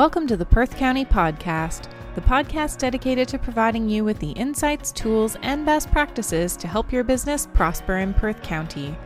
[0.00, 4.92] Welcome to the Perth County Podcast, the podcast dedicated to providing you with the insights,
[4.92, 8.96] tools, and best practices to help your business prosper in Perth County.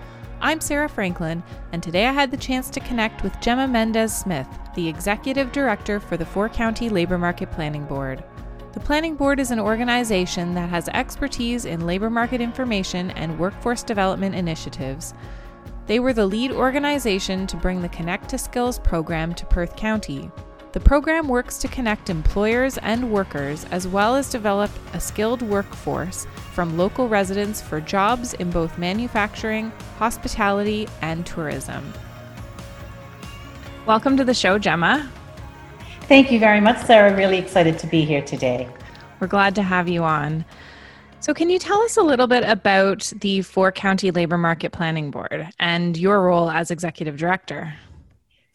[0.41, 1.43] I'm Sarah Franklin,
[1.73, 4.47] and today I had the chance to connect with Gemma Mendez Smith,
[4.77, 8.23] the Executive Director for the Four County Labor Market Planning Board.
[8.73, 13.83] The Planning Board is an organization that has expertise in labor market information and workforce
[13.83, 15.13] development initiatives.
[15.89, 20.31] They were the lead organization to bring the Connect to Skills program to Perth County.
[20.75, 26.27] The program works to connect employers and workers as well as develop a skilled workforce
[26.53, 31.93] from local residents for jobs in both manufacturing, hospitality, and tourism.
[33.87, 35.09] Welcome to the show, Gemma.
[36.09, 37.15] Thank you very much, Sarah.
[37.15, 38.69] Really excited to be here today.
[39.21, 40.45] We're glad to have you on.
[41.21, 45.13] So, can you tell us a little bit about the Four County Labor Market Planning
[45.13, 47.73] Board and your role as executive director?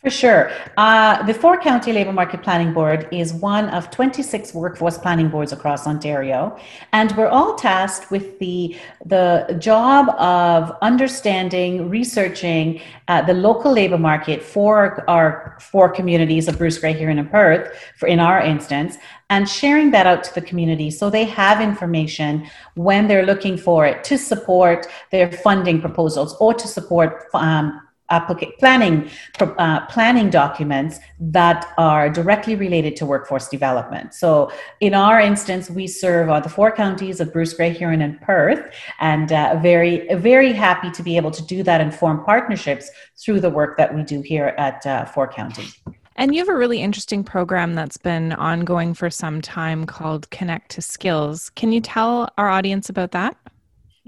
[0.02, 0.49] For sure.
[0.77, 5.51] Uh, the Four County Labour Market Planning Board is one of 26 workforce planning boards
[5.51, 6.57] across Ontario.
[6.93, 13.98] And we're all tasked with the, the job of understanding, researching uh, the local labour
[13.98, 18.96] market for our four communities of Bruce Grey, Huron, and Perth, for in our instance,
[19.29, 23.85] and sharing that out to the community so they have information when they're looking for
[23.85, 27.81] it to support their funding proposals or to support um,
[28.12, 34.13] applica- planning uh, planning documents that are directly related to workforce development.
[34.13, 38.20] So, in our instance, we serve uh, the four counties of Bruce Grey, Huron, and
[38.21, 42.90] Perth, and uh, very very happy to be able to do that and form partnerships
[43.18, 45.80] through the work that we do here at uh, Four Counties.
[46.20, 50.70] And you have a really interesting program that's been ongoing for some time called Connect
[50.71, 51.49] to Skills.
[51.52, 53.37] Can you tell our audience about that?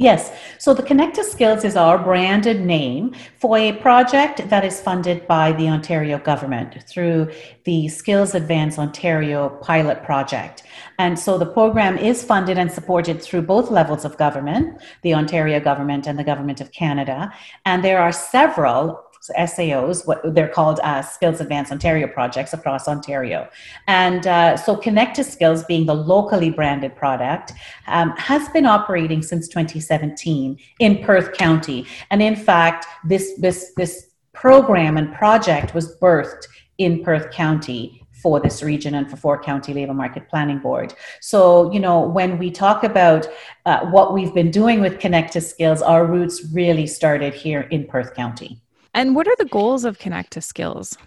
[0.02, 0.32] Yes.
[0.58, 5.28] So the Connect to Skills is our branded name for a project that is funded
[5.28, 7.32] by the Ontario government through
[7.66, 10.64] the Skills Advance Ontario pilot project.
[10.98, 15.60] And so the program is funded and supported through both levels of government, the Ontario
[15.60, 17.32] government and the government of Canada.
[17.68, 23.48] And there are several SAOs, what they're called uh, Skills Advance Ontario projects across Ontario.
[23.88, 27.54] And uh, so Connect to Skills, being the locally branded product,
[27.88, 31.86] um, has been operating since 2017 in Perth County.
[32.10, 38.40] And in fact, this, this, this program and project was birthed in Perth County for
[38.40, 40.94] this region and for Four County Labour Market Planning Board.
[41.22, 43.28] So, you know, when we talk about
[43.66, 47.88] uh, what we've been doing with Connect to Skills, our roots really started here in
[47.88, 48.62] Perth County.
[48.94, 50.98] And what are the goals of Connect to Skills?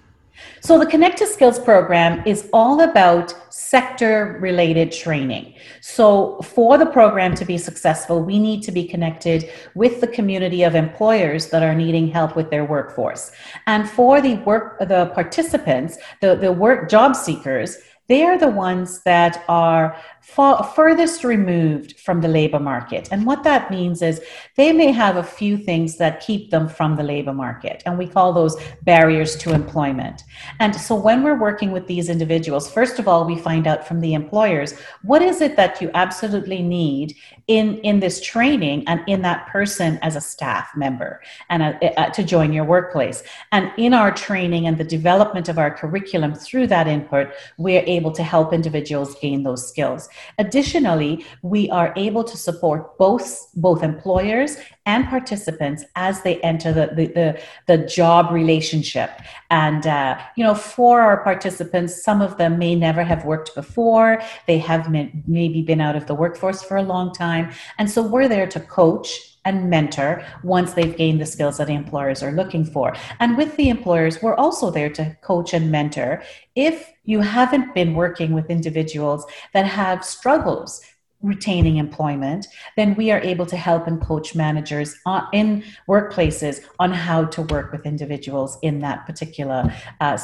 [0.61, 5.55] So, the Connect to Skills program is all about sector related training.
[5.81, 10.65] So, for the program to be successful, we need to be connected with the community
[10.65, 13.31] of employers that are needing help with their workforce.
[13.67, 17.79] And for the work, the participants, the, the work job seekers,
[18.09, 23.09] they are the ones that are furthest removed from the labor market.
[23.13, 24.21] And what that means is
[24.57, 27.83] they may have a few things that keep them from the labor market.
[27.87, 30.25] And we call those barriers to employment.
[30.61, 34.01] And so when we're working with these individuals, first of all, we find out from
[34.01, 37.15] the employers what is it that you absolutely need
[37.47, 41.21] in, in this training and in that person as a staff member
[41.51, 43.23] and a, a, to join your workplace.
[43.53, 48.11] And in our training and the development of our curriculum through that input, we're able
[48.13, 50.09] to help individuals gain those skills.
[50.39, 56.87] Additionally, we are able to support both, both employers and participants as they enter the,
[56.95, 59.11] the, the, the job relationship.
[59.51, 64.23] And, uh, you know, for our participants, some of them may never have worked before.
[64.47, 67.53] They have maybe been out of the workforce for a long time.
[67.79, 72.23] And so we're there to coach and mentor once they've gained the skills that employers
[72.23, 72.95] are looking for.
[73.21, 76.23] And with the employers, we're also there to coach and mentor
[76.55, 80.81] if you haven't been working with individuals that have struggles
[81.25, 82.47] retaining employment,
[82.77, 84.97] then we are able to help and coach managers
[85.33, 90.19] in workplaces on how to work with individuals in that particular uh,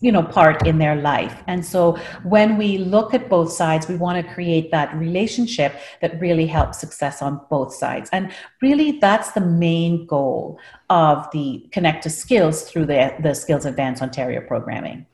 [0.00, 1.42] you know part in their life.
[1.46, 6.20] And so when we look at both sides we want to create that relationship that
[6.20, 8.10] really helps success on both sides.
[8.12, 8.30] And
[8.60, 10.58] really that's the main goal
[10.90, 15.06] of the connect to skills through the, the skills advance ontario programming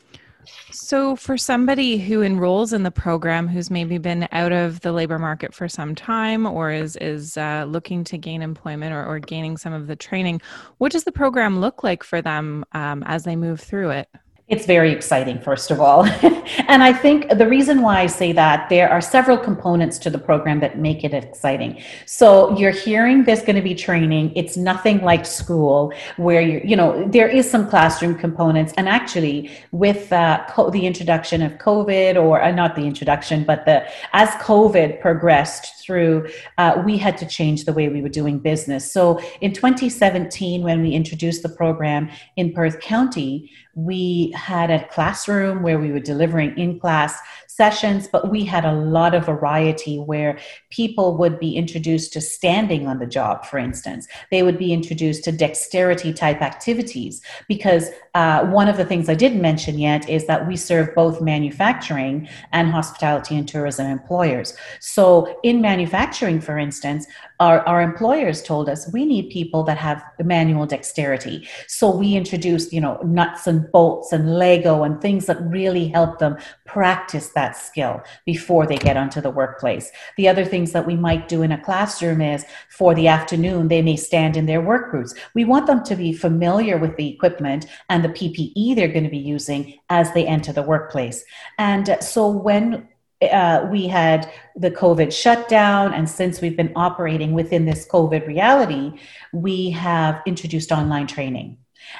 [0.72, 5.18] so, for somebody who enrolls in the program who's maybe been out of the labor
[5.18, 9.56] market for some time or is, is uh, looking to gain employment or, or gaining
[9.56, 10.40] some of the training,
[10.78, 14.08] what does the program look like for them um, as they move through it?
[14.50, 16.04] It's very exciting, first of all.
[16.66, 20.18] and I think the reason why I say that, there are several components to the
[20.18, 21.80] program that make it exciting.
[22.04, 24.32] So you're hearing there's going to be training.
[24.34, 28.72] It's nothing like school where you're, you know, there is some classroom components.
[28.76, 33.64] And actually, with uh, co- the introduction of COVID, or uh, not the introduction, but
[33.66, 38.40] the as COVID progressed through, uh, we had to change the way we were doing
[38.40, 38.92] business.
[38.92, 45.62] So in 2017, when we introduced the program in Perth County, we had a classroom
[45.62, 47.18] where we were delivering in class
[47.56, 50.38] sessions, but we had a lot of variety where
[50.70, 54.06] people would be introduced to standing on the job, for instance.
[54.30, 59.14] They would be introduced to dexterity type activities because uh, one of the things I
[59.14, 64.54] didn't mention yet is that we serve both manufacturing and hospitality and tourism employers.
[64.80, 67.06] So, in manufacturing, for instance,
[67.40, 71.48] our, our employers told us we need people that have manual dexterity.
[71.66, 76.18] So we introduced, you know, nuts and bolts and Lego and things that really help
[76.18, 76.36] them
[76.66, 79.90] practice that skill before they get onto the workplace.
[80.16, 83.82] The other things that we might do in a classroom is for the afternoon, they
[83.82, 85.14] may stand in their work groups.
[85.34, 89.10] We want them to be familiar with the equipment and the PPE they're going to
[89.10, 91.24] be using as they enter the workplace.
[91.58, 92.88] And so when
[93.22, 98.98] uh, we had the COVID shutdown, and since we've been operating within this COVID reality,
[99.32, 101.58] we have introduced online training.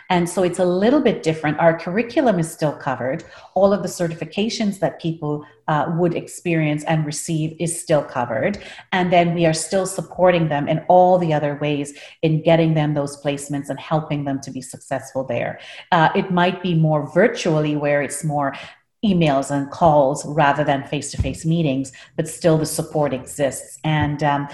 [0.08, 1.58] And so it's a little bit different.
[1.58, 3.24] Our curriculum is still covered.
[3.54, 8.58] All of the certifications that people uh, would experience and receive is still covered.
[8.92, 12.94] And then we are still supporting them in all the other ways in getting them
[12.94, 15.60] those placements and helping them to be successful there.
[15.92, 18.54] Uh, it might be more virtually where it's more
[19.04, 23.78] emails and calls rather than face to face meetings, but still the support exists.
[23.82, 24.48] And um,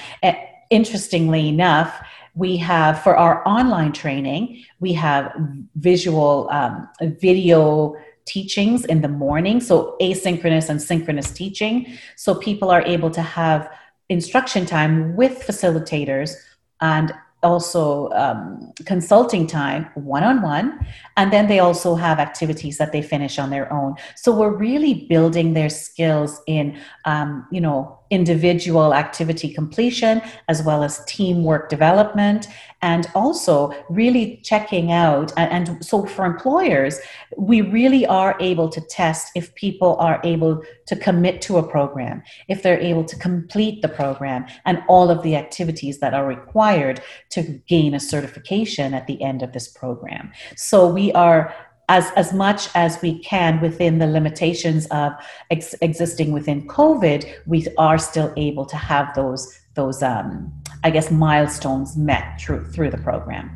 [0.71, 2.01] interestingly enough,
[2.37, 5.35] we have for our online training, we have
[5.77, 7.97] visual um, video
[8.27, 11.99] teachings in the morning, so asynchronous and synchronous teaching.
[12.15, 13.71] So people are able to have
[14.11, 16.35] instruction time with facilitators
[16.81, 17.13] and
[17.43, 20.87] also um, consulting time one on one.
[21.17, 23.95] And then they also have activities that they finish on their own.
[24.15, 30.83] So we're really building their skills in, um, you know, individual activity completion as well
[30.83, 32.49] as teamwork development
[32.83, 37.01] and also really checking out and, so for employers
[37.37, 42.23] we really are able to test if people are able to commit to a program
[42.49, 47.01] if they're able to complete the program and all of the activities that are required
[47.31, 50.33] to gain a certification at the end of this program.
[50.57, 51.55] So we are
[51.89, 55.13] as, as much as we can within the limitations of
[55.51, 60.53] ex- existing within COVID, we are still able to have those those um,
[60.85, 63.51] I guess milestones met through through the program.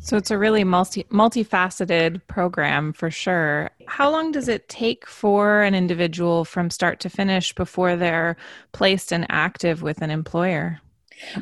[0.00, 3.70] So it's a really multi multifaceted program for sure.
[3.86, 8.36] How long does it take for an individual from start to finish before they're
[8.72, 10.80] placed and active with an employer?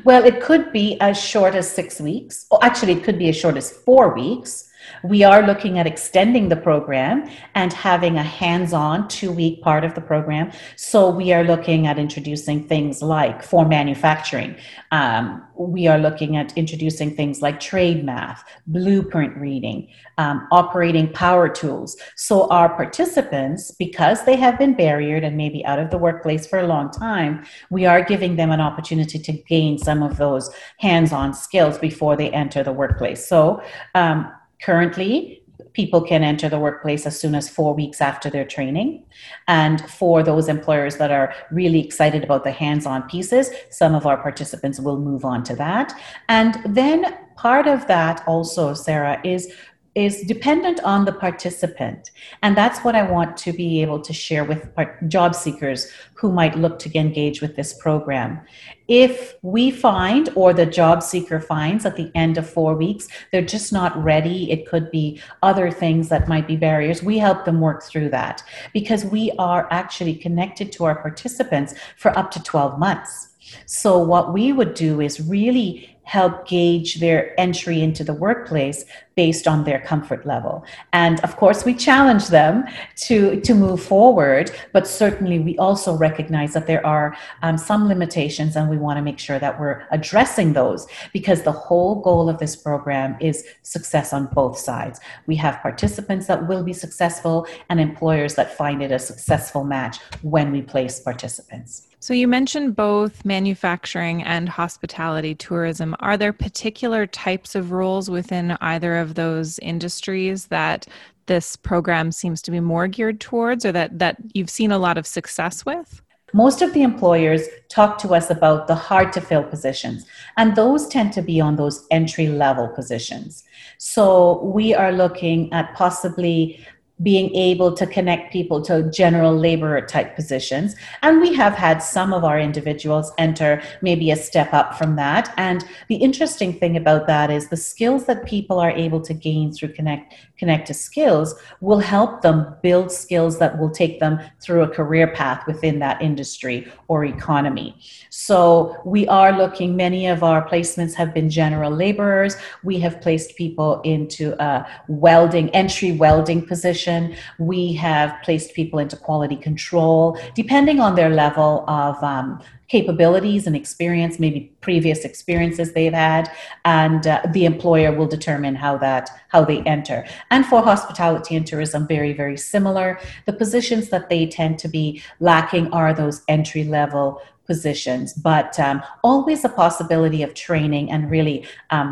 [0.04, 2.46] Well, it could be as short as six weeks.
[2.50, 4.70] Or actually, it could be as short as four weeks.
[5.02, 9.84] We are looking at extending the program and having a hands on two week part
[9.84, 10.52] of the program.
[10.76, 14.56] So we are looking at introducing things like for manufacturing.
[14.90, 19.88] Um, we are looking at introducing things like trade math, blueprint reading,
[20.18, 21.96] um, operating power tools.
[22.16, 26.58] So our participants, because they have been barriered and maybe out of the workplace for
[26.58, 31.12] a long time, we are giving them an opportunity to gain some of those hands
[31.12, 33.26] on skills before they enter the workplace.
[33.26, 33.62] So
[33.94, 34.32] um,
[34.64, 35.42] Currently,
[35.74, 39.04] people can enter the workplace as soon as four weeks after their training.
[39.46, 44.06] And for those employers that are really excited about the hands on pieces, some of
[44.06, 45.92] our participants will move on to that.
[46.28, 49.52] And then part of that also, Sarah, is
[49.94, 52.10] is dependent on the participant.
[52.42, 54.68] And that's what I want to be able to share with
[55.08, 58.40] job seekers who might look to engage with this program.
[58.88, 63.42] If we find, or the job seeker finds at the end of four weeks, they're
[63.42, 67.60] just not ready, it could be other things that might be barriers, we help them
[67.60, 72.78] work through that because we are actually connected to our participants for up to 12
[72.78, 73.33] months.
[73.66, 78.84] So, what we would do is really help gauge their entry into the workplace
[79.14, 80.64] based on their comfort level.
[80.92, 82.64] And of course we challenge them
[83.06, 88.56] to to move forward but certainly we also recognize that there are um, some limitations
[88.56, 92.38] and we want to make sure that we're addressing those because the whole goal of
[92.38, 95.00] this program is success on both sides.
[95.26, 99.98] We have participants that will be successful and employers that find it a successful match
[100.22, 105.96] when we place participants So, you mentioned both manufacturing and hospitality tourism.
[106.00, 110.86] Are there particular types of roles within either of those industries that
[111.24, 114.98] this program seems to be more geared towards or that, that you've seen a lot
[114.98, 116.02] of success with?
[116.34, 120.04] Most of the employers talk to us about the hard to fill positions,
[120.36, 123.44] and those tend to be on those entry level positions.
[123.78, 126.66] So we are looking at possibly
[127.02, 130.76] being able to connect people to general laborer type positions.
[131.02, 135.34] And we have had some of our individuals enter maybe a step up from that.
[135.36, 139.52] And the interesting thing about that is the skills that people are able to gain
[139.52, 144.62] through Connect Connect to Skills will help them build skills that will take them through
[144.62, 147.80] a career path within that industry or economy.
[148.10, 152.36] So we are looking, many of our placements have been general laborers.
[152.62, 157.16] We have placed people into a welding, entry welding position.
[157.38, 162.42] We have placed people into quality control, depending on their level of um,
[162.76, 166.24] capabilities and experience, maybe previous experiences they've had,
[166.64, 169.04] and uh, the employer will determine how that
[169.34, 169.98] how they enter.
[170.32, 172.88] And for hospitality and tourism, very very similar.
[173.28, 174.86] The positions that they tend to be
[175.20, 177.06] lacking are those entry level
[177.46, 181.38] positions, but um, always a possibility of training and really.
[181.76, 181.90] Um,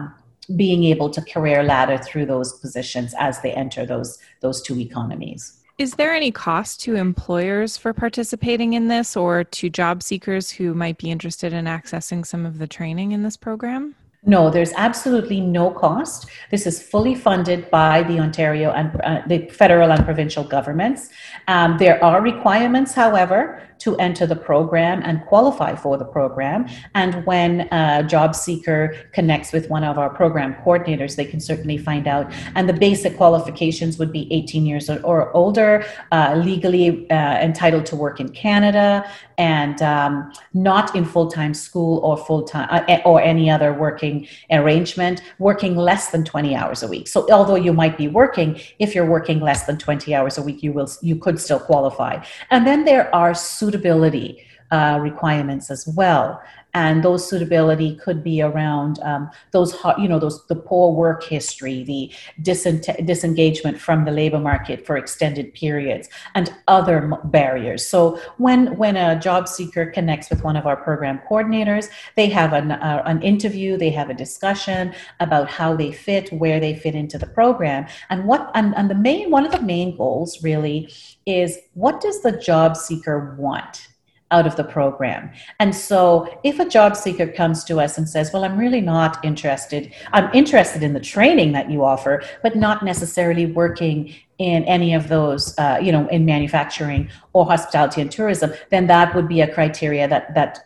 [0.56, 5.62] being able to career ladder through those positions as they enter those those two economies.
[5.79, 10.75] Is there any cost to employers for participating in this or to job seekers who
[10.75, 13.95] might be interested in accessing some of the training in this program?
[14.25, 16.26] No, there's absolutely no cost.
[16.50, 21.09] This is fully funded by the Ontario and uh, the federal and provincial governments.
[21.49, 26.68] Um, there are requirements, however, to enter the program and qualify for the program.
[26.94, 31.78] And when a job seeker connects with one of our program coordinators, they can certainly
[31.78, 32.32] find out.
[32.54, 37.96] And the basic qualifications would be 18 years or older, uh, legally uh, entitled to
[37.96, 39.04] work in Canada,
[39.38, 44.28] and um, not in full time school or full time uh, or any other working
[44.50, 47.08] arrangement, working less than 20 hours a week.
[47.08, 50.62] So although you might be working, if you're working less than 20 hours a week,
[50.62, 52.24] you will you could still qualify.
[52.50, 53.34] And then there are
[53.73, 56.43] suitability uh, requirements as well
[56.75, 61.83] and those suitability could be around um, those you know those the poor work history
[61.85, 62.11] the
[62.43, 67.87] disengagement from the labor market for extended periods and other barriers.
[67.87, 72.52] So when when a job seeker connects with one of our program coordinators they have
[72.52, 76.95] an, uh, an interview they have a discussion about how they fit where they fit
[76.95, 77.87] into the program.
[78.11, 80.93] And what and, and the main one of the main goals really
[81.26, 83.88] is what does the job seeker want
[84.32, 85.30] out of the program.
[85.60, 89.24] And so if a job seeker comes to us and says, Well, I'm really not
[89.24, 94.94] interested, I'm interested in the training that you offer, but not necessarily working in any
[94.94, 99.40] of those, uh, you know, in manufacturing or hospitality and tourism, then that would be
[99.40, 100.58] a criteria that, that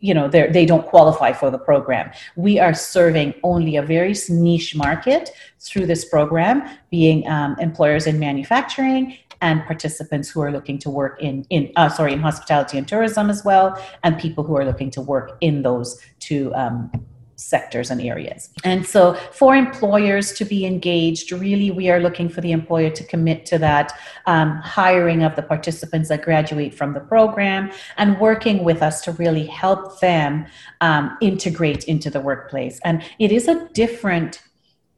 [0.00, 4.76] you know they don't qualify for the program we are serving only a very niche
[4.76, 10.90] market through this program being um, employers in manufacturing and participants who are looking to
[10.90, 13.66] work in in uh, sorry in hospitality and tourism as well,
[14.02, 16.52] and people who are looking to work in those two.
[16.54, 16.90] Um,
[17.36, 18.50] sectors and areas.
[18.62, 23.04] And so, for employers to be engaged, really, we are looking for the employer to
[23.04, 23.92] commit to that
[24.26, 29.12] um, hiring of the participants that graduate from the program and working with us to
[29.12, 30.46] really help them
[30.80, 32.78] um, integrate into the workplace.
[32.84, 34.40] And it is a different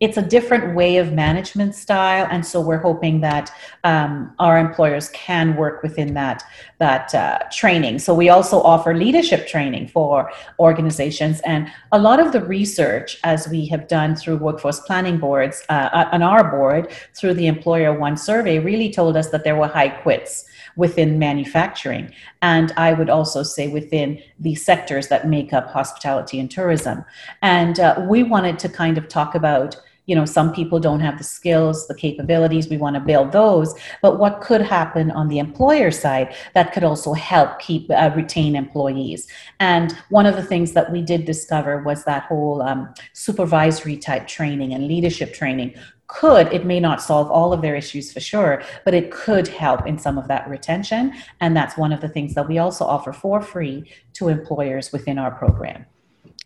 [0.01, 3.51] it's a different way of management style and so we're hoping that
[3.85, 6.43] um, our employers can work within that
[6.79, 7.99] that uh, training.
[7.99, 13.49] So we also offer leadership training for organizations and a lot of the research as
[13.49, 18.17] we have done through workforce planning boards uh, on our board through the employer one
[18.17, 20.45] survey really told us that there were high quits
[20.77, 22.13] within manufacturing
[22.43, 27.05] and i would also say within the sectors that make up hospitality and tourism.
[27.43, 29.77] And uh, we wanted to kind of talk about
[30.07, 33.75] you know some people don't have the skills the capabilities we want to build those.
[34.03, 38.57] But what could happen on the employer side that could also help keep uh, retain
[38.57, 39.27] employees?
[39.61, 44.27] And one of the things that we did discover was that whole um, supervisory type
[44.27, 45.75] training and leadership training
[46.09, 49.85] could it may not solve all of their issues for sure but it could help
[49.89, 51.13] in some of that retention.
[51.41, 55.19] And that's one of the things that we also offer for free to employers within
[55.19, 55.85] our program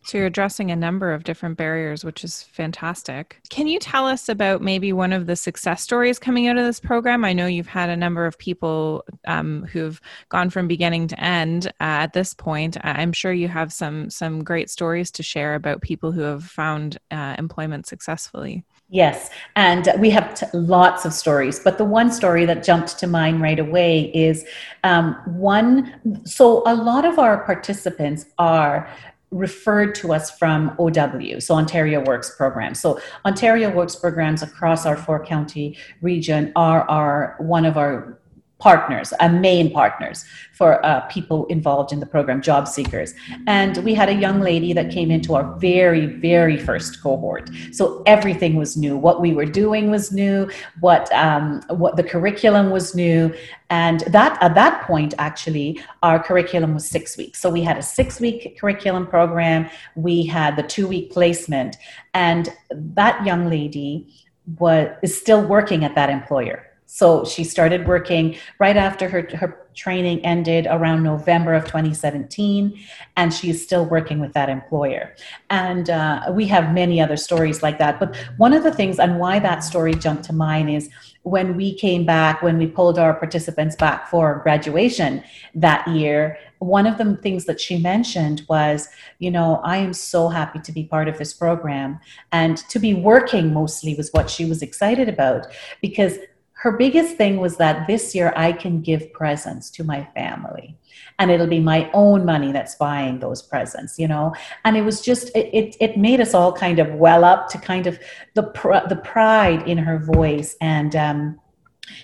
[0.03, 3.41] so you're addressing a number of different barriers, which is fantastic.
[3.51, 6.81] Can you tell us about maybe one of the success stories coming out of this
[6.81, 7.25] program?
[7.25, 11.67] I know you've had a number of people um, who've gone from beginning to end
[11.67, 12.77] uh, at this point.
[12.83, 16.99] I'm sure you have some some great stories to share about people who have found
[17.11, 18.65] uh, employment successfully.
[18.93, 23.07] Yes, and we have t- lots of stories, but the one story that jumped to
[23.07, 24.45] mind right away is
[24.83, 26.23] um, one.
[26.25, 28.91] So, a lot of our participants are
[29.31, 32.81] referred to us from OW, so Ontario Works programs.
[32.81, 38.20] So Ontario Works programs across our four county region are, are one of our
[38.61, 43.15] partners, uh, main partners for uh, people involved in the program, job seekers.
[43.47, 47.51] And we had a young lady that came into our very, very first cohort.
[47.73, 48.97] So everything was new.
[48.97, 50.51] What we were doing was new.
[50.81, 53.35] What um, what the curriculum was new.
[53.71, 57.41] And that at that point, actually, our curriculum was six weeks.
[57.41, 59.71] So we had a six-week curriculum program.
[59.95, 61.77] We had the two-week placement,
[62.13, 64.13] and that young lady
[64.59, 69.69] was is still working at that employer so she started working right after her, her
[69.75, 72.77] training ended around November of 2017,
[73.17, 75.15] and she is still working with that employer.
[75.51, 78.01] And uh, we have many other stories like that.
[78.01, 80.91] But one of the things, and why that story jumped to mind, is
[81.23, 85.23] when we came back, when we pulled our participants back for graduation
[85.55, 88.89] that year, one of the things that she mentioned was,
[89.21, 92.01] you know, I am so happy to be part of this program.
[92.33, 95.47] And to be working mostly was what she was excited about
[95.81, 96.19] because
[96.61, 100.77] her biggest thing was that this year I can give presents to my family
[101.19, 104.35] and it'll be my own money that's buying those presents you know?
[104.67, 107.59] And it was just it, it, it made us all kind of well up to
[107.59, 107.99] kind of
[108.35, 111.41] the pr- the pride in her voice and um,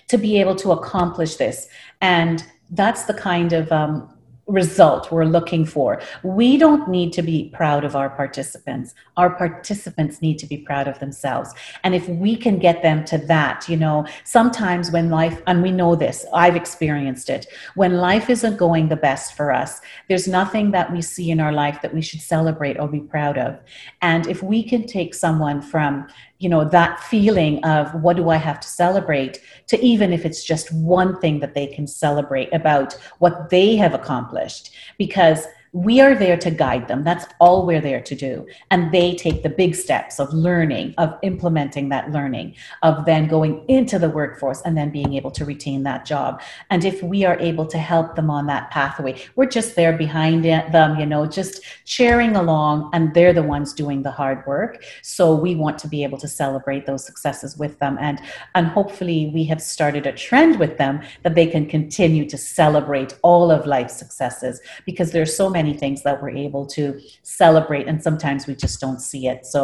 [0.07, 1.67] to be able to accomplish this.
[2.01, 4.16] And that's the kind of um,
[4.47, 6.01] result we're looking for.
[6.23, 8.95] We don't need to be proud of our participants.
[9.17, 11.53] Our participants need to be proud of themselves.
[11.83, 15.71] And if we can get them to that, you know, sometimes when life, and we
[15.71, 20.71] know this, I've experienced it, when life isn't going the best for us, there's nothing
[20.71, 23.59] that we see in our life that we should celebrate or be proud of.
[24.01, 26.07] And if we can take someone from,
[26.39, 30.43] you know that feeling of what do i have to celebrate to even if it's
[30.43, 34.71] just one thing that they can celebrate about what they have accomplished.
[34.97, 37.03] Because we are there to guide them.
[37.03, 38.47] That's all we're there to do.
[38.71, 43.63] And they take the big steps of learning, of implementing that learning, of then going
[43.67, 46.41] into the workforce and then being able to retain that job.
[46.69, 50.45] And if we are able to help them on that pathway, we're just there behind
[50.45, 54.83] them, you know, just cheering along, and they're the ones doing the hard work.
[55.01, 57.97] So we want to be able to celebrate those successes with them.
[57.99, 58.21] And,
[58.55, 63.17] and hopefully, we have started a trend with them that they can continue to celebrate
[63.21, 66.83] all of life's successes because there's so many many things that we're able to
[67.23, 69.39] celebrate, and sometimes we just don't see it.
[69.45, 69.61] So,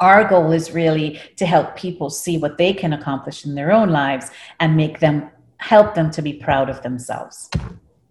[0.00, 1.08] our goal is really
[1.40, 4.26] to help people see what they can accomplish in their own lives
[4.60, 5.16] and make them
[5.58, 7.48] help them to be proud of themselves.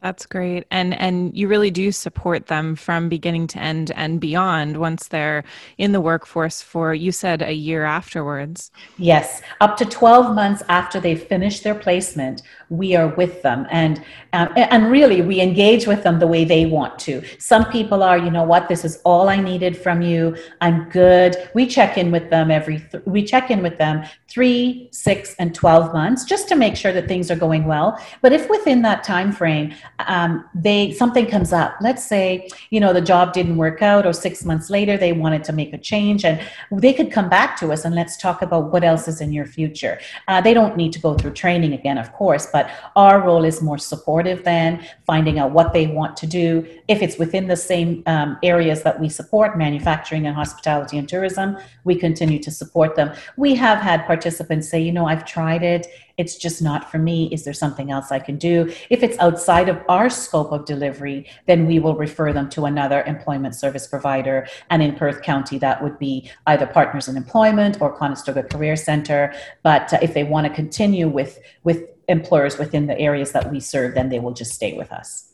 [0.05, 0.67] That's great.
[0.69, 5.43] And and you really do support them from beginning to end and beyond once they're
[5.79, 8.69] in the workforce for you said a year afterwards.
[8.99, 14.03] Yes, up to 12 months after they finish their placement, we are with them and
[14.33, 17.23] um, and really we engage with them the way they want to.
[17.39, 20.37] Some people are, you know what, this is all I needed from you.
[20.61, 21.49] I'm good.
[21.55, 25.55] We check in with them every th- we check in with them 3, 6 and
[25.55, 27.99] 12 months just to make sure that things are going well.
[28.21, 31.75] But if within that time frame um, they something comes up.
[31.81, 35.43] Let's say you know the job didn't work out or six months later they wanted
[35.45, 38.71] to make a change and they could come back to us and let's talk about
[38.71, 39.99] what else is in your future.
[40.27, 43.61] Uh, they don't need to go through training again of course but our role is
[43.61, 46.65] more supportive than finding out what they want to do.
[46.87, 51.57] If it's within the same um, areas that we support manufacturing and hospitality and tourism
[51.83, 53.13] we continue to support them.
[53.37, 57.27] We have had participants say you know i've tried it it's just not for me.
[57.31, 58.73] Is there something else I can do?
[58.89, 63.03] If it's outside of our scope of delivery, then we will refer them to another
[63.03, 64.47] employment service provider.
[64.69, 69.33] And in Perth County, that would be either Partners in Employment or Conestoga Career Center.
[69.63, 73.59] But uh, if they want to continue with, with employers within the areas that we
[73.59, 75.24] serve, then they will just stay with us.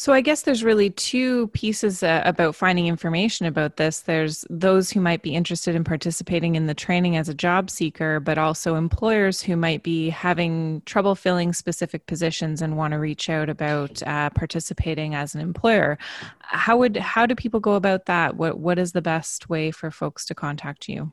[0.00, 4.00] So I guess there's really two pieces uh, about finding information about this.
[4.00, 8.18] There's those who might be interested in participating in the training as a job seeker,
[8.18, 13.28] but also employers who might be having trouble filling specific positions and want to reach
[13.28, 15.98] out about uh, participating as an employer.
[16.38, 18.36] How would how do people go about that?
[18.36, 21.12] What what is the best way for folks to contact you?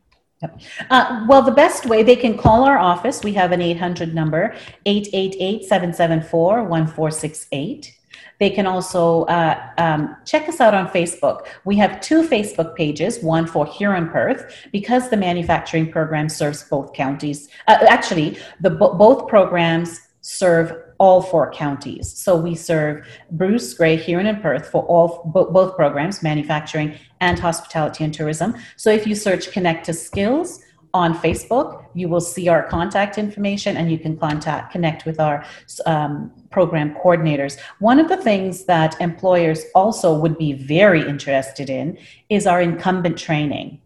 [0.89, 3.21] Uh, well, the best way, they can call our office.
[3.21, 7.96] We have an 800 number, 888 774 1468.
[8.39, 11.47] They can also uh, um, check us out on Facebook.
[11.65, 16.93] We have two Facebook pages, one for Huron Perth, because the manufacturing program serves both
[16.93, 17.49] counties.
[17.67, 22.11] Uh, actually, the both programs serve all four counties.
[22.11, 28.03] So we serve Bruce, Grey, Huron, and Perth for all both programs, manufacturing and hospitality
[28.03, 28.55] and tourism.
[28.75, 30.59] So if you search Connect to Skills
[30.97, 31.85] on Facebook.
[31.93, 35.45] You will see our contact information and you can contact, connect with our
[35.85, 37.57] um, program coordinators.
[37.79, 41.97] One of the things that employers also would be very interested in
[42.29, 43.79] is our incumbent training.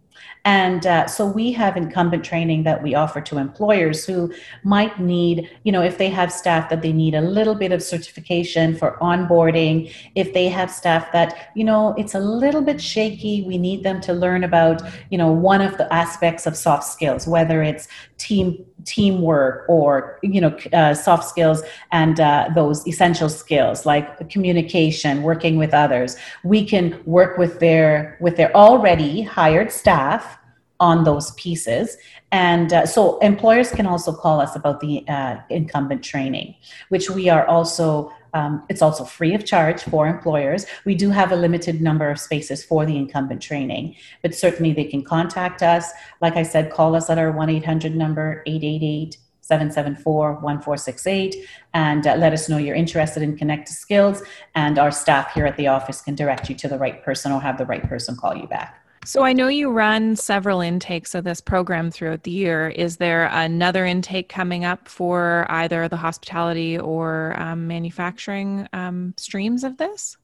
[0.44, 5.50] And uh, so we have incumbent training that we offer to employers who might need,
[5.64, 8.98] you know, if they have staff that they need a little bit of certification for
[9.02, 13.84] onboarding, if they have staff that, you know, it's a little bit shaky, we need
[13.84, 17.88] them to learn about, you know, one of the aspects of soft skills, whether it's
[18.18, 25.24] team teamwork or you know uh, soft skills and uh, those essential skills like communication
[25.24, 26.16] working with others.
[26.44, 30.38] We can work with their with their already hired staff
[30.80, 31.96] on those pieces.
[32.32, 36.56] And uh, so employers can also call us about the uh, incumbent training
[36.90, 40.66] which we are also um, it's also free of charge for employers.
[40.86, 44.86] We do have a limited number of spaces for the incumbent training, but certainly they
[44.86, 45.92] can contact us.
[46.22, 51.36] Like I said, call us at our 1 800 number, 888 774 1468,
[51.74, 54.22] and uh, let us know you're interested in Connect to Skills.
[54.56, 57.42] And our staff here at the office can direct you to the right person or
[57.42, 58.81] have the right person call you back.
[59.04, 62.70] So I know you run several intakes of this program throughout the year.
[62.70, 69.64] Is there another intake coming up for either the hospitality or um, manufacturing um, streams
[69.64, 70.18] of this?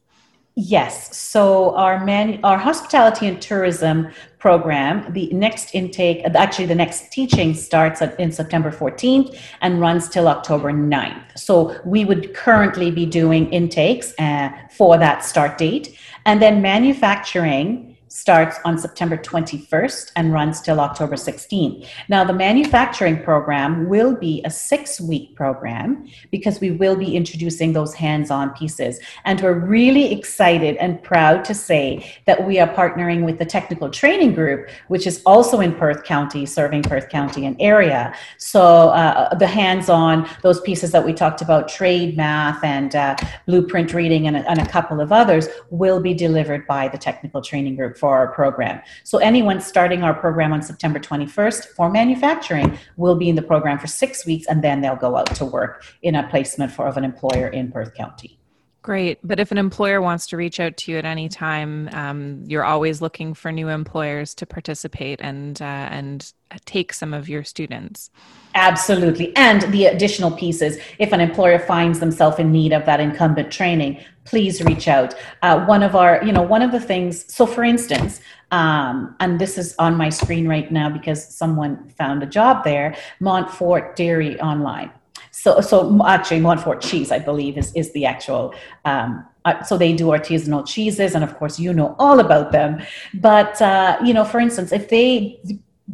[0.59, 1.15] Yes.
[1.15, 4.09] So our man, our hospitality and tourism
[4.39, 10.27] program, the next intake, actually the next teaching starts in September 14th and runs till
[10.27, 11.37] October 9th.
[11.37, 17.86] So we would currently be doing intakes uh, for that start date, and then manufacturing
[18.09, 21.87] starts on September 21st and runs till October 16th.
[22.09, 27.73] Now, the manufacturing program will be a six week program because we will be introducing
[27.73, 28.99] those hands on pieces.
[29.25, 33.89] And we're really excited and proud to say that we are partnering with the Technical
[33.89, 38.15] Training Group, which is also in Perth County, serving Perth County and area.
[38.37, 43.15] So, uh, the hands on, those pieces that we talked about, trade math and uh,
[43.45, 47.41] blueprint reading, and a, and a couple of others, will be delivered by the Technical
[47.41, 48.81] Training Group for our program.
[49.03, 53.79] So anyone starting our program on September 21st for manufacturing will be in the program
[53.79, 56.97] for six weeks and then they'll go out to work in a placement for of
[56.97, 58.37] an employer in Perth County.
[58.81, 59.19] Great.
[59.21, 62.63] But if an employer wants to reach out to you at any time, um, you're
[62.63, 66.31] always looking for new employers to participate and uh, and
[66.65, 68.09] take some of your students.
[68.55, 69.35] Absolutely.
[69.35, 73.99] And the additional pieces, if an employer finds themselves in need of that incumbent training,
[74.23, 75.13] please reach out.
[75.41, 79.39] Uh, one of our, you know, one of the things, so for instance, um, and
[79.39, 84.39] this is on my screen right now because someone found a job there, Monforte Dairy
[84.39, 84.91] Online
[85.41, 88.53] so so actually Monforte cheese, I believe, is is the actual.
[88.85, 92.81] Um, uh, so they do artisanal cheeses, and of course you know all about them.
[93.13, 95.39] But uh, you know, for instance, if they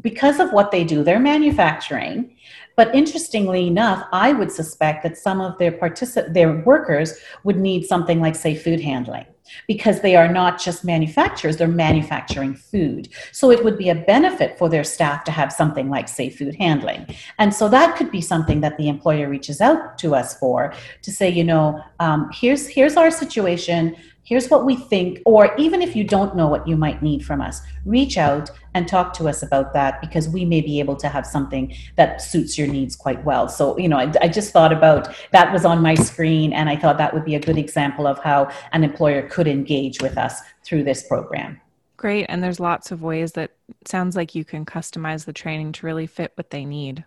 [0.01, 2.35] because of what they do, they're manufacturing.
[2.75, 7.85] But interestingly enough, I would suspect that some of their particip- their workers would need
[7.85, 9.25] something like, say, food handling
[9.67, 13.09] because they are not just manufacturers, they're manufacturing food.
[13.31, 16.55] So it would be a benefit for their staff to have something like, say, food
[16.55, 17.07] handling.
[17.39, 21.11] And so that could be something that the employer reaches out to us for to
[21.11, 25.95] say, you know, um, here's here's our situation here's what we think, or even if
[25.95, 29.43] you don't know what you might need from us, reach out and talk to us
[29.43, 33.23] about that because we may be able to have something that suits your needs quite
[33.23, 33.47] well.
[33.47, 36.75] So, you know, I, I, just thought about that was on my screen, and I
[36.75, 40.41] thought that would be a good example of how an employer could engage with us
[40.63, 41.59] through this program.
[41.97, 42.25] Great.
[42.27, 43.51] And there's lots of ways that
[43.85, 47.05] sounds like you can customize the training to really fit what they need.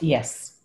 [0.00, 0.55] Yes.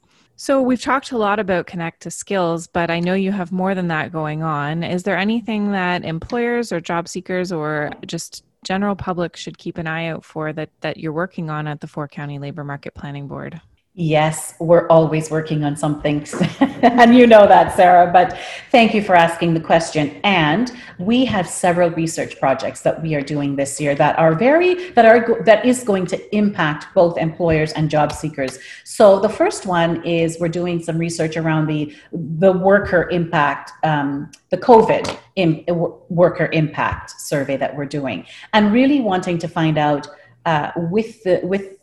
[0.43, 3.75] So, we've talked a lot about Connect to Skills, but I know you have more
[3.75, 4.81] than that going on.
[4.81, 9.85] Is there anything that employers or job seekers or just general public should keep an
[9.85, 13.27] eye out for that, that you're working on at the Four County Labor Market Planning
[13.27, 13.61] Board?
[13.93, 16.25] Yes, we're always working on something.
[16.81, 18.37] and you know that, Sarah, but
[18.71, 20.17] thank you for asking the question.
[20.23, 24.91] And we have several research projects that we are doing this year that are very,
[24.91, 28.59] that are, that is going to impact both employers and job seekers.
[28.85, 34.31] So the first one is we're doing some research around the, the worker impact, um,
[34.51, 35.65] the COVID in,
[36.07, 40.07] worker impact survey that we're doing, and really wanting to find out
[40.45, 41.77] uh, with the, with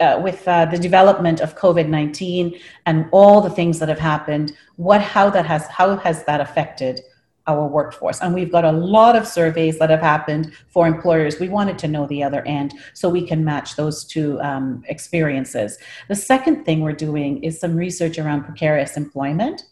[0.00, 4.52] uh, with uh, the development of COVID nineteen and all the things that have happened,
[4.76, 7.00] what how that has how has that affected
[7.46, 8.20] our workforce?
[8.20, 11.38] And we've got a lot of surveys that have happened for employers.
[11.38, 15.78] We wanted to know the other end so we can match those two um, experiences.
[16.08, 19.62] The second thing we're doing is some research around precarious employment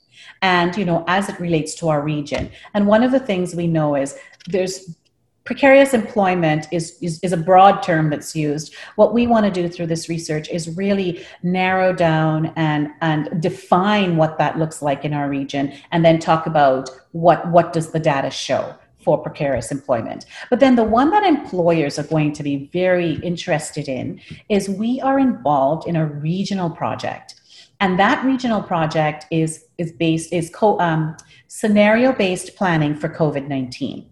[0.42, 3.66] and you know as it relates to our region and one of the things we
[3.66, 4.96] know is there's
[5.44, 8.74] precarious employment is, is, is, a broad term that's used.
[8.96, 14.16] What we want to do through this research is really narrow down and, and define
[14.16, 18.00] what that looks like in our region and then talk about what, what does the
[18.00, 20.24] data show for precarious employment.
[20.48, 24.98] But then the one that employers are going to be very interested in is we
[25.02, 27.35] are involved in a regional project.
[27.80, 31.16] And that regional project is, is based, is co, um,
[31.48, 34.09] scenario based planning for COVID 19.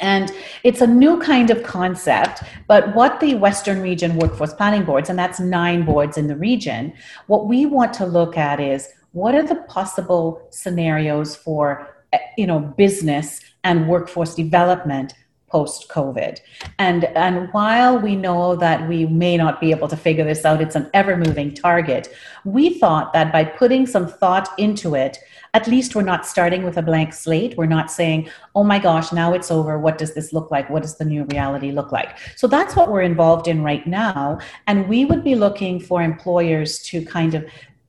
[0.00, 0.32] And
[0.62, 5.18] it's a new kind of concept, but what the Western Region Workforce Planning Boards, and
[5.18, 6.92] that's nine boards in the region,
[7.26, 12.46] what we want to look at is what are the possible scenarios for eh, you
[12.46, 15.14] know business and workforce development
[15.48, 16.40] post COVID.
[16.78, 20.60] And, and while we know that we may not be able to figure this out,
[20.60, 22.12] it's an ever moving target,
[22.44, 25.18] we thought that by putting some thought into it,
[25.54, 27.56] at least we're not starting with a blank slate.
[27.56, 29.78] We're not saying, oh my gosh, now it's over.
[29.78, 30.68] What does this look like?
[30.68, 32.18] What does the new reality look like?
[32.36, 34.38] So that's what we're involved in right now.
[34.66, 37.46] And we would be looking for employers to kind of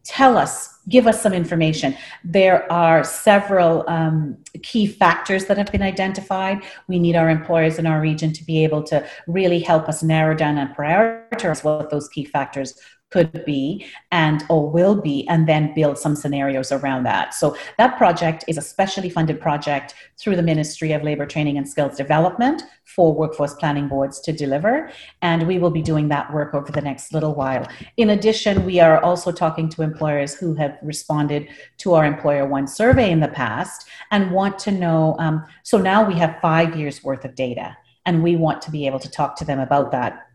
[0.07, 1.93] tell us, give us some information.
[2.23, 6.63] There are several um, key factors that have been identified.
[6.87, 10.33] We need our employers in our region to be able to really help us narrow
[10.33, 12.73] down and prioritize what those key factors
[13.09, 17.33] could be and or will be and then build some scenarios around that.
[17.33, 21.67] So that project is a specially funded project through the ministry of labor training and
[21.67, 24.91] skills development for workforce planning boards to deliver
[25.21, 27.65] and we will be doing that work over the next little while.
[27.95, 32.67] In addition we are also talking to employers who have responded to our employer one
[32.67, 37.03] survey in the past and want to know um, so now we have five years
[37.03, 40.26] worth of data and we want to be able to talk to them about that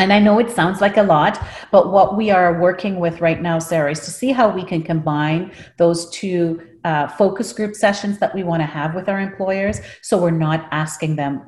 [0.00, 3.40] and I know it sounds like a lot, but what we are working with right
[3.40, 8.18] now, Sarah, is to see how we can combine those two uh, focus group sessions
[8.18, 9.80] that we want to have with our employers.
[10.02, 11.42] So we're not asking them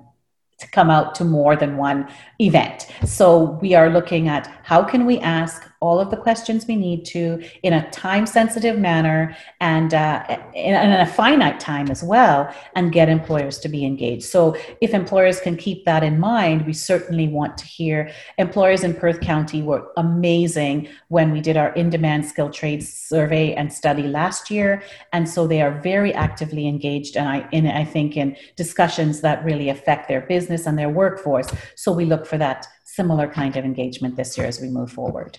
[0.58, 2.86] to come out to more than one event.
[3.04, 7.04] So we are looking at how can we ask all of the questions we need
[7.04, 12.54] to in a time sensitive manner and uh, in, in, a finite time as well
[12.76, 14.22] and get employers to be engaged.
[14.22, 18.12] So if employers can keep that in mind we certainly want to hear.
[18.38, 23.72] Employers in perth county were amazing when we did our in-demand skill trades survey and
[23.72, 24.82] study last year.
[25.12, 29.44] And so they are very actively engaged and i in i think in discussions that
[29.44, 31.48] really affect their business and their workforce.
[31.74, 35.38] So we look for that similar kind of engagement this year as we move forward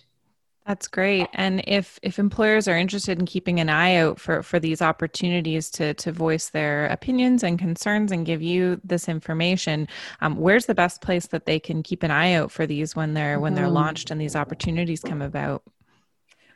[0.65, 1.27] that's great.
[1.33, 5.69] And if if employers are interested in keeping an eye out for for these opportunities
[5.71, 9.87] to to voice their opinions and concerns and give you this information,
[10.21, 13.13] um, where's the best place that they can keep an eye out for these when
[13.13, 13.73] they're when they're mm-hmm.
[13.73, 15.63] launched and these opportunities come about?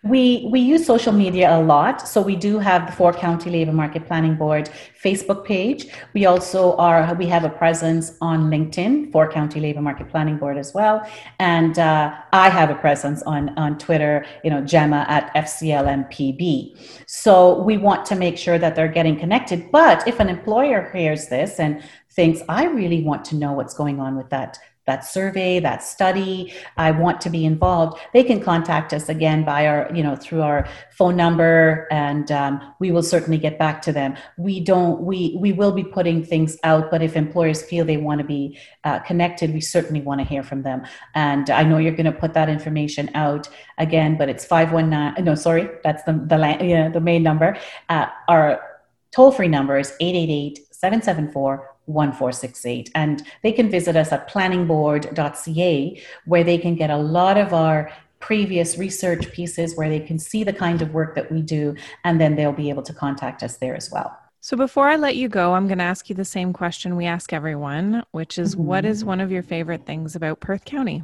[0.03, 2.07] We, we use social media a lot.
[2.07, 4.69] So we do have the Four County Labor Market Planning Board
[5.03, 5.87] Facebook page.
[6.13, 10.57] We also are, we have a presence on LinkedIn, Four County Labor Market Planning Board
[10.57, 11.07] as well.
[11.39, 16.77] And uh, I have a presence on, on Twitter, you know, Gemma at FCLMPB.
[17.07, 19.71] So we want to make sure that they're getting connected.
[19.71, 23.99] But if an employer hears this and thinks, I really want to know what's going
[23.99, 28.93] on with that that survey, that study, I want to be involved, they can contact
[28.93, 33.37] us again by our, you know, through our phone number, and um, we will certainly
[33.37, 34.15] get back to them.
[34.37, 38.19] We don't, we we will be putting things out, but if employers feel they want
[38.21, 40.85] to be uh, connected, we certainly want to hear from them.
[41.13, 44.89] And I know you're going to put that information out again, but it's five one
[44.89, 45.15] nine.
[45.23, 47.57] No, sorry, that's the the yeah, the main number.
[47.89, 48.61] Uh, our
[49.11, 52.91] toll free number is 888 774 1468.
[52.95, 57.91] And they can visit us at planningboard.ca, where they can get a lot of our
[58.19, 62.19] previous research pieces, where they can see the kind of work that we do, and
[62.19, 64.17] then they'll be able to contact us there as well.
[64.41, 67.05] So before I let you go, I'm going to ask you the same question we
[67.05, 68.65] ask everyone, which is mm-hmm.
[68.65, 71.03] what is one of your favorite things about Perth County?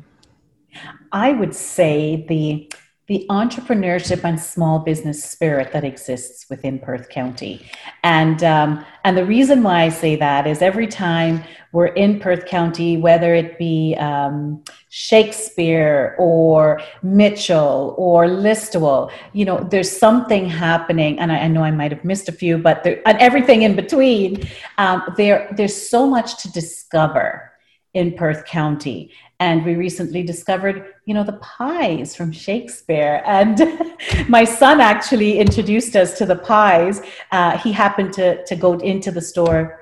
[1.11, 2.71] I would say the
[3.07, 7.69] the entrepreneurship and small business spirit that exists within Perth County.
[8.03, 12.45] And, um, and the reason why I say that is every time we're in Perth
[12.45, 21.19] County, whether it be um, Shakespeare or Mitchell or Listowel, you know, there's something happening.
[21.19, 23.75] And I, I know I might have missed a few, but there, and everything in
[23.75, 24.47] between.
[24.77, 27.51] Um, there, there's so much to discover
[27.93, 29.11] in Perth County.
[29.43, 33.21] And we recently discovered, you know, the pies from Shakespeare.
[33.25, 33.62] And
[34.29, 37.01] my son actually introduced us to the pies.
[37.29, 39.82] Uh, he happened to, to go into the store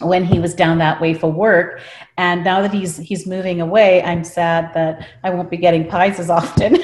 [0.00, 1.82] when he was down that way for work
[2.16, 6.18] and now that he's he's moving away i'm sad that i won't be getting pies
[6.18, 6.76] as often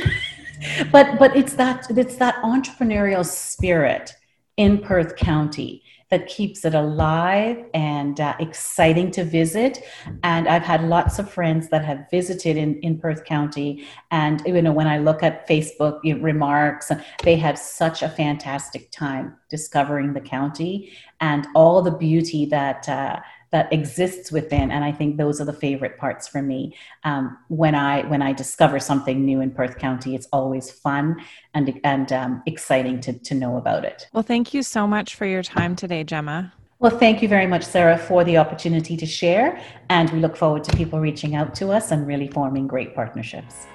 [0.93, 4.15] but but it's that it's that entrepreneurial spirit
[4.59, 9.83] in perth county that keeps it alive and uh, exciting to visit.
[10.23, 13.87] And I've had lots of friends that have visited in, in Perth County.
[14.11, 16.91] And, you know, when I look at Facebook remarks,
[17.23, 23.21] they had such a fantastic time discovering the county and all the beauty that, uh,
[23.51, 27.75] that exists within and i think those are the favorite parts for me um, when
[27.75, 31.17] i when i discover something new in perth county it's always fun
[31.55, 35.27] and and um, exciting to, to know about it well thank you so much for
[35.27, 39.61] your time today gemma well, thank you very much, Sarah, for the opportunity to share.
[39.91, 43.67] And we look forward to people reaching out to us and really forming great partnerships.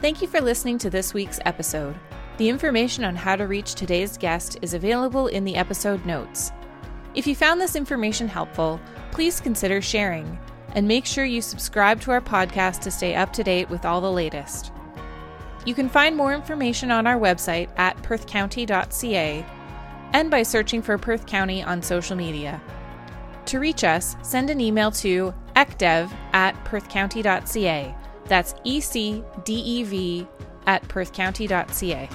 [0.00, 1.94] Thank you for listening to this week's episode.
[2.38, 6.52] The information on how to reach today's guest is available in the episode notes.
[7.16, 8.78] If you found this information helpful,
[9.10, 10.38] please consider sharing
[10.74, 14.02] and make sure you subscribe to our podcast to stay up to date with all
[14.02, 14.70] the latest.
[15.64, 19.46] You can find more information on our website at perthcounty.ca
[20.12, 22.60] and by searching for Perth County on social media.
[23.46, 27.94] To reach us, send an email to ecdev at perthcounty.ca.
[28.26, 30.28] That's E C D E V
[30.66, 32.10] at perthcounty.ca.